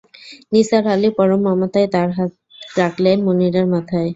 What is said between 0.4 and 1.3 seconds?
Nisar Ali